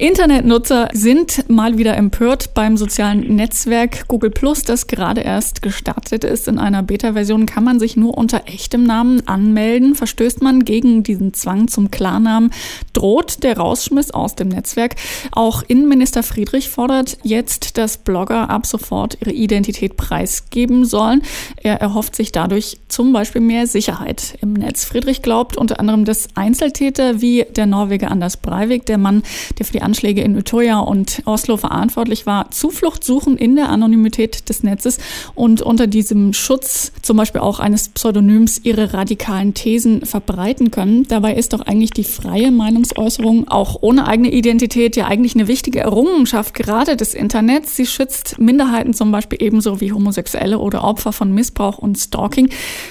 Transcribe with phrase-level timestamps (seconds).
[0.00, 6.48] Internetnutzer sind mal wieder empört beim sozialen Netzwerk Google Plus, das gerade erst gestartet ist.
[6.48, 9.94] In einer Beta-Version kann man sich nur unter echtem Namen anmelden.
[9.94, 12.50] Verstößt man gegen diesen Zwang zum Klarnamen,
[12.94, 14.96] droht der Rausschmiss aus dem Netzwerk.
[15.32, 21.20] Auch Innenminister Friedrich fordert jetzt, dass Blogger ab sofort ihre Identität preisgeben sollen.
[21.62, 24.86] Er erhofft sich dadurch zum Beispiel mehr Sicherheit im Netz.
[24.86, 29.22] Friedrich glaubt unter anderem, dass Einzeltäter wie der Norweger Anders Breivik, der Mann,
[29.58, 34.48] der für die Anschläge in Utøya und Oslo verantwortlich war, Zuflucht suchen in der Anonymität
[34.48, 34.98] des Netzes
[35.34, 41.08] und unter diesem Schutz zum Beispiel auch eines Pseudonyms ihre radikalen Thesen verbreiten können.
[41.08, 45.80] Dabei ist doch eigentlich die freie Meinungsäußerung auch ohne eigene Identität ja eigentlich eine wichtige
[45.80, 47.74] Errungenschaft gerade des Internets.
[47.74, 52.48] Sie schützt Minderheiten zum Beispiel ebenso wie Homosexuelle oder Opfer von Missbrauch und Stalking.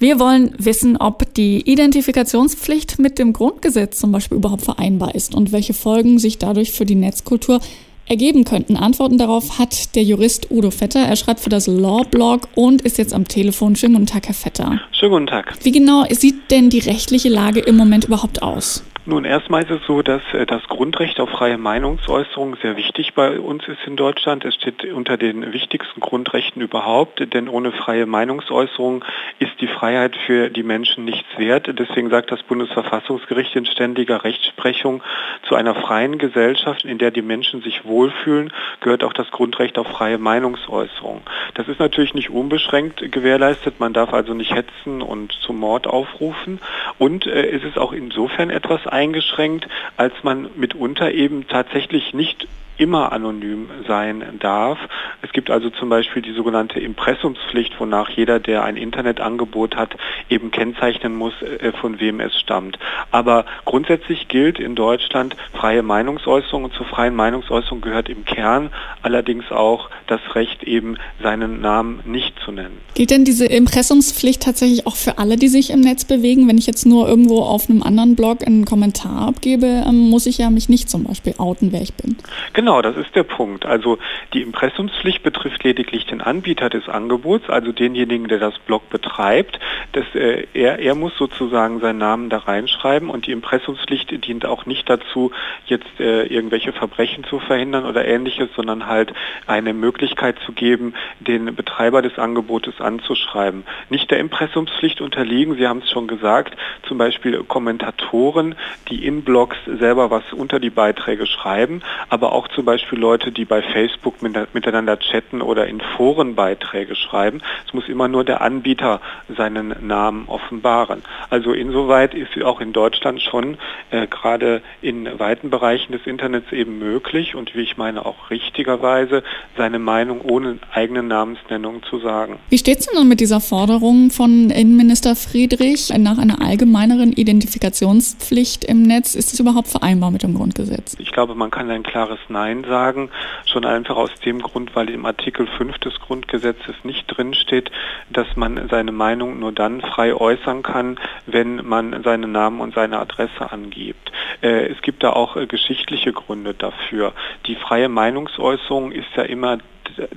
[0.00, 5.52] Wir wollen wissen, ob die Identifikationspflicht mit dem Grundgesetz zum Beispiel überhaupt vereinbar ist und
[5.52, 7.60] welche Folgen sich dadurch für die Netzkultur
[8.06, 8.74] ergeben könnten.
[8.74, 11.00] Antworten darauf hat der Jurist Udo Vetter.
[11.00, 13.76] Er schreibt für das Law-Blog und ist jetzt am Telefon.
[13.76, 14.80] Schönen guten Tag, Herr Vetter.
[14.92, 15.54] Schönen guten Tag.
[15.62, 18.82] Wie genau sieht denn die rechtliche Lage im Moment überhaupt aus?
[19.06, 23.40] Nun, erstmal ist es so, dass äh, das Grundrecht auf freie Meinungsäußerung sehr wichtig bei
[23.40, 24.44] uns ist in Deutschland.
[24.44, 29.02] Es steht unter den wichtigsten Grundrechten überhaupt, denn ohne freie Meinungsäußerung
[29.38, 31.66] ist die Freiheit für die Menschen nichts wert.
[31.78, 35.02] Deswegen sagt das Bundesverfassungsgericht in ständiger Rechtsprechung,
[35.48, 39.86] zu einer freien Gesellschaft, in der die Menschen sich wohlfühlen, gehört auch das Grundrecht auf
[39.86, 41.22] freie Meinungsäußerung.
[41.54, 43.80] Das ist natürlich nicht unbeschränkt gewährleistet.
[43.80, 46.60] Man darf also nicht hetzen und zum Mord aufrufen.
[46.98, 52.48] Und äh, es ist auch insofern etwas eingeschränkt, als man mitunter eben tatsächlich nicht
[52.80, 54.78] immer anonym sein darf.
[55.20, 59.94] Es gibt also zum Beispiel die sogenannte Impressumspflicht, wonach jeder, der ein Internetangebot hat,
[60.30, 62.78] eben kennzeichnen muss, äh, von wem es stammt.
[63.10, 68.70] Aber grundsätzlich gilt in Deutschland freie Meinungsäußerung und zur freien Meinungsäußerung gehört im Kern
[69.02, 72.78] allerdings auch das Recht, eben seinen Namen nicht zu nennen.
[72.94, 76.48] Gilt denn diese Impressumspflicht tatsächlich auch für alle, die sich im Netz bewegen?
[76.48, 80.38] Wenn ich jetzt nur irgendwo auf einem anderen Blog einen Kommentar abgebe, ähm, muss ich
[80.38, 82.16] ja mich nicht zum Beispiel outen, wer ich bin.
[82.54, 82.69] Genau.
[82.70, 83.66] Genau, das ist der Punkt.
[83.66, 83.98] Also
[84.32, 89.58] die Impressumspflicht betrifft lediglich den Anbieter des Angebots, also denjenigen, der das Blog betreibt.
[89.90, 94.66] Das, äh, er, er muss sozusagen seinen Namen da reinschreiben und die Impressumspflicht dient auch
[94.66, 95.32] nicht dazu,
[95.66, 99.12] jetzt äh, irgendwelche Verbrechen zu verhindern oder ähnliches, sondern halt
[99.48, 103.64] eine Möglichkeit zu geben, den Betreiber des Angebotes anzuschreiben.
[103.88, 106.56] Nicht der Impressumspflicht unterliegen, Sie haben es schon gesagt,
[106.86, 108.54] zum Beispiel Kommentatoren,
[108.90, 113.32] die in Blogs selber was unter die Beiträge schreiben, aber auch zum zum Beispiel Leute,
[113.32, 117.40] die bei Facebook miteinander chatten oder in Foren Beiträge schreiben.
[117.66, 119.00] Es muss immer nur der Anbieter
[119.34, 121.02] seinen Namen offenbaren.
[121.30, 123.56] Also insoweit ist auch in Deutschland schon
[123.90, 129.22] äh, gerade in weiten Bereichen des Internets eben möglich und wie ich meine auch richtigerweise
[129.56, 132.38] seine Meinung ohne eigene Namensnennung zu sagen.
[132.50, 138.66] Wie steht es denn nun mit dieser Forderung von Innenminister Friedrich nach einer allgemeineren Identifikationspflicht
[138.66, 139.14] im Netz?
[139.14, 140.96] Ist es überhaupt vereinbar mit dem Grundgesetz?
[140.98, 143.10] Ich glaube, man kann ein klares Nein Nein sagen,
[143.46, 147.70] schon einfach aus dem Grund, weil im Artikel 5 des Grundgesetzes nicht drinsteht,
[148.10, 152.98] dass man seine Meinung nur dann frei äußern kann, wenn man seinen Namen und seine
[152.98, 154.10] Adresse angibt.
[154.42, 157.12] Äh, es gibt da auch äh, geschichtliche Gründe dafür.
[157.46, 159.58] Die freie Meinungsäußerung ist ja immer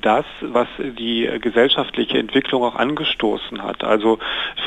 [0.00, 3.84] das, was die gesellschaftliche Entwicklung auch angestoßen hat.
[3.84, 4.18] Also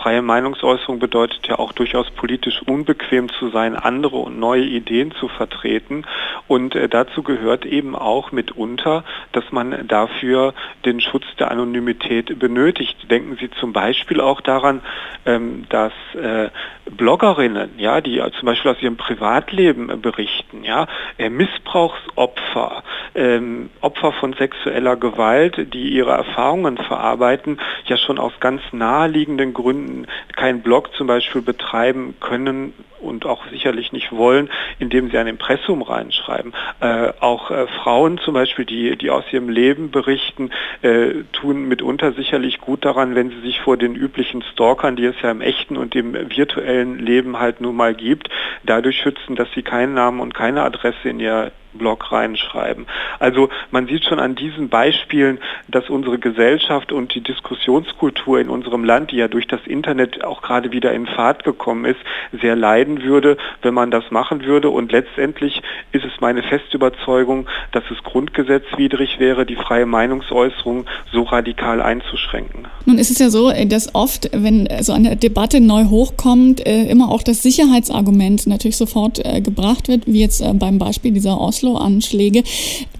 [0.01, 5.27] freie Meinungsäußerung bedeutet ja auch durchaus politisch unbequem zu sein, andere und neue Ideen zu
[5.27, 6.05] vertreten.
[6.47, 10.53] Und äh, dazu gehört eben auch mitunter, dass man dafür
[10.85, 13.09] den Schutz der Anonymität benötigt.
[13.09, 14.81] Denken Sie zum Beispiel auch daran,
[15.25, 16.49] ähm, dass äh,
[16.89, 20.87] Bloggerinnen, ja, die zum Beispiel aus ihrem Privatleben berichten, ja,
[21.17, 22.83] äh, Missbrauchsopfer,
[23.15, 30.07] ähm, Opfer von sexueller Gewalt, die ihre Erfahrungen verarbeiten, ja schon aus ganz naheliegenden Gründen
[30.35, 34.49] keinen Blog zum Beispiel betreiben können und auch sicherlich nicht wollen,
[34.79, 36.53] indem sie ein Impressum reinschreiben.
[36.79, 40.51] Äh, auch äh, Frauen zum Beispiel, die, die aus ihrem Leben berichten,
[40.81, 45.15] äh, tun mitunter sicherlich gut daran, wenn sie sich vor den üblichen Stalkern, die es
[45.21, 48.29] ja im echten und im virtuellen Leben halt nun mal gibt,
[48.63, 52.85] dadurch schützen, dass sie keinen Namen und keine Adresse in ihr Blog reinschreiben.
[53.19, 58.83] Also man sieht schon an diesen Beispielen, dass unsere Gesellschaft und die Diskussionskultur in unserem
[58.83, 61.99] Land, die ja durch das Internet auch gerade wieder in Fahrt gekommen ist,
[62.31, 64.69] sehr leiden würde, wenn man das machen würde.
[64.69, 65.61] Und letztendlich
[65.91, 72.67] ist es meine feste Überzeugung, dass es grundgesetzwidrig wäre, die freie Meinungsäußerung so radikal einzuschränken.
[72.85, 77.09] Nun ist es ja so, dass oft, wenn so eine Debatte neu hochkommt, äh, immer
[77.09, 82.43] auch das Sicherheitsargument natürlich sofort äh, gebracht wird, wie jetzt äh, beim Beispiel dieser Oslo-Anschläge.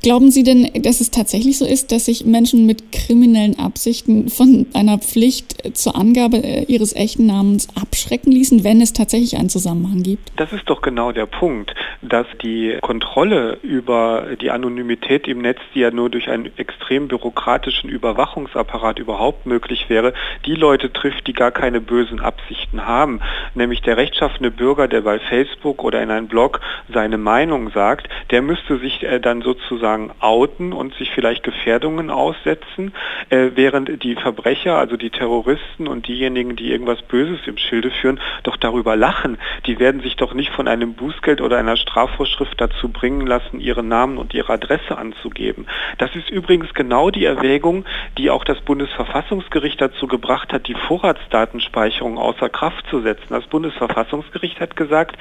[0.04, 4.66] Glauben Sie denn, dass es tatsächlich so ist, dass sich Menschen mit kriminellen Absichten von
[4.74, 10.34] einer Pflicht zur Angabe ihres echten Namens abschrecken ließen, wenn es tatsächlich einen Zusammenhang gibt?
[10.36, 15.80] Das ist doch genau der Punkt, dass die Kontrolle über die Anonymität im Netz, die
[15.80, 20.14] ja nur durch einen extrem bürokratischen Überwachungsapparat überhaupt möglich wäre,
[20.46, 23.22] die Leute trifft, die gar keine bösen Absichten haben.
[23.56, 26.60] Nämlich der rechtschaffene Bürger, der bei Facebook oder in einem Blog
[26.94, 32.94] seine Meinung sagt, der müsste sich äh, dann sozusagen outen und sich vielleicht Gefährdungen aussetzen,
[33.30, 38.20] äh, während die Verbrecher, also die Terroristen und diejenigen, die irgendwas Böses im Schilde führen,
[38.44, 39.38] doch darüber lachen.
[39.66, 43.88] Die werden sich doch nicht von einem Bußgeld oder einer Strafvorschrift dazu bringen lassen, ihren
[43.88, 45.68] Namen und ihre Adresse anzugeben.
[45.98, 47.86] Das ist übrigens genau die Erwägung,
[48.18, 53.28] die auch das Bundesverfassungsgericht dazu gebracht hat, die Vorratsdatenspeicherung außer Kraft zu setzen.
[53.30, 55.18] Das Bundesverfassungsgericht hat gesagt,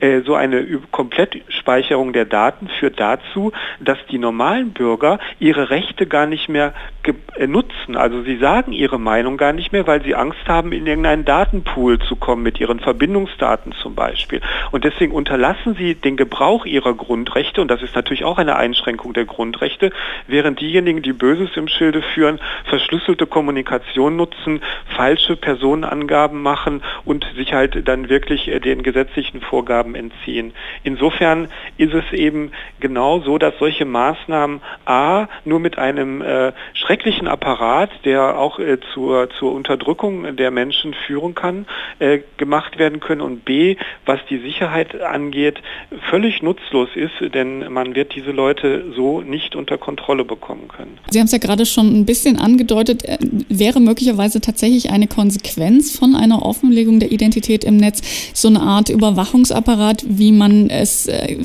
[0.00, 6.26] äh, so eine Komplettspeicherung der Daten führt dazu, dass die normalen Bürger ihre Rechte gar
[6.26, 6.74] nicht mehr
[7.36, 7.96] äh, nutzen.
[7.96, 11.98] Also sie sagen ihre Meinung gar nicht mehr, weil sie Angst haben, in irgendeinen Datenpool
[11.98, 14.40] zu kommen mit ihren Verbindungsdaten zum Beispiel.
[14.70, 19.12] Und deswegen unterlassen sie den Gebrauch ihrer Grundrechte, und das ist natürlich auch eine Einschränkung
[19.12, 19.90] der Grundrechte,
[20.26, 24.62] während diejenigen, die Böses im Schilde führen, verschlüsselte Kommunikation nutzen,
[24.96, 30.52] falsche Personenangaben machen und sich halt dann wirklich äh, den gesetzlichen Vorgaben entziehen.
[30.82, 34.03] Insofern ist es eben genau so, dass solche Maßnahmen
[34.84, 40.94] A nur mit einem äh, schrecklichen Apparat, der auch äh, zur, zur Unterdrückung der Menschen
[41.06, 41.66] führen kann,
[41.98, 45.62] äh, gemacht werden können und B, was die Sicherheit angeht,
[46.10, 50.98] völlig nutzlos ist, denn man wird diese Leute so nicht unter Kontrolle bekommen können.
[51.10, 53.18] Sie haben es ja gerade schon ein bisschen angedeutet, äh,
[53.48, 58.02] wäre möglicherweise tatsächlich eine Konsequenz von einer Offenlegung der Identität im Netz
[58.34, 61.38] so eine Art Überwachungsapparat, wie man es äh,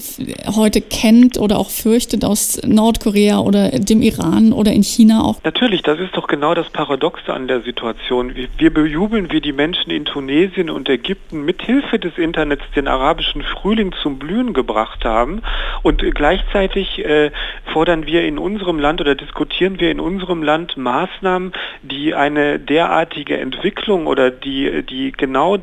[0.56, 5.44] heute kennt oder auch fürchtet aus Nordkorea oder dem Iran oder in China auch?
[5.44, 8.34] Natürlich, das ist doch genau das Paradoxe an der Situation.
[8.58, 13.94] Wir bejubeln, wie die Menschen in Tunesien und Ägypten mithilfe des Internets den arabischen Frühling
[14.02, 15.42] zum Blühen gebracht haben
[15.84, 17.32] und gleichzeitig äh,
[17.74, 21.54] fordern wir in unserem Land oder diskutieren wir in unserem Land Maßnahmen,
[21.84, 25.58] die eine derartige Entwicklung oder die, die genau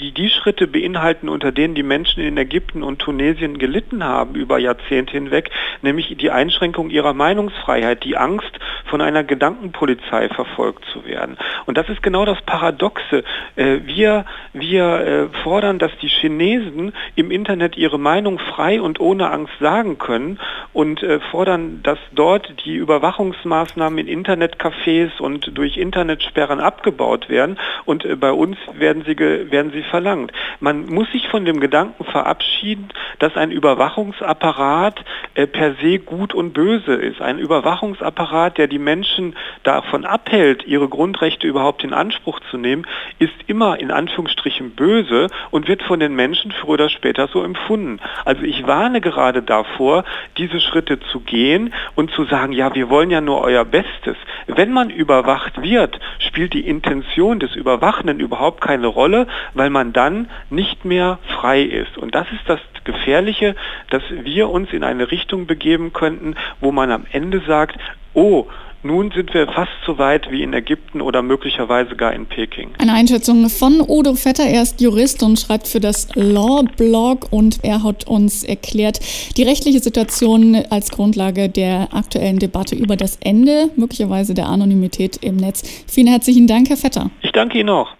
[0.00, 4.58] die die Schritte beinhalten, unter denen die Menschen in Ägypten und Tunesien gelitten haben über
[4.58, 5.50] Jahrzehnte hinweg,
[5.82, 11.36] nämlich die Einschränkung ihrer Meinungsfreiheit, die Angst, von einer Gedankenpolizei verfolgt zu werden.
[11.66, 13.22] Und das ist genau das Paradoxe.
[13.56, 19.30] Äh, wir, wir äh, fordern, dass die Chinesen im Internet ihre Meinung frei und ohne
[19.30, 20.40] Angst sagen können
[20.72, 27.58] und äh, fordern, dass dort die Überwachungsmaßnahmen in Internetcafés und durch Internetsperren abgebaut werden.
[27.84, 30.32] Und bei uns werden sie, werden sie verlangt.
[30.60, 32.88] Man muss sich von dem Gedanken verabschieden,
[33.18, 35.04] dass ein Überwachungsapparat
[35.34, 37.20] äh, per se gut und böse ist.
[37.20, 42.86] Ein Überwachungsapparat, der die Menschen davon abhält, ihre Grundrechte überhaupt in Anspruch zu nehmen,
[43.18, 47.98] ist immer in Anführungsstrichen böse und wird von den Menschen früher oder später so empfunden.
[48.24, 50.04] Also ich warne gerade davor,
[50.38, 54.16] diese Schritte zu gehen und zu sagen, ja, wir wollen ja nur euer Bestes.
[54.46, 59.94] Wenn man überwacht wird, spielt die Intention des Überwachenden überhaupt keine Rolle, weil man man
[59.94, 61.96] dann nicht mehr frei ist.
[61.96, 63.56] Und das ist das Gefährliche,
[63.88, 67.78] dass wir uns in eine Richtung begeben könnten, wo man am Ende sagt,
[68.12, 68.46] oh,
[68.82, 72.70] nun sind wir fast so weit wie in Ägypten oder möglicherweise gar in Peking.
[72.78, 74.44] Eine Einschätzung von Udo Vetter.
[74.44, 79.00] Er ist Jurist und schreibt für das Law-Blog und er hat uns erklärt,
[79.36, 85.36] die rechtliche Situation als Grundlage der aktuellen Debatte über das Ende möglicherweise der Anonymität im
[85.36, 85.62] Netz.
[85.86, 87.10] Vielen herzlichen Dank, Herr Vetter.
[87.22, 87.99] Ich danke Ihnen auch.